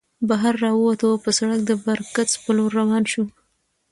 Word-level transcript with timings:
بهر 0.29 0.53
راووتو 0.63 1.05
او 1.11 1.17
پۀ 1.23 1.29
سړک 1.37 1.59
د 1.65 1.71
برکڅ 1.85 2.29
په 2.43 2.49
لور 2.57 2.71
روان 2.79 3.03
شو 3.11 3.23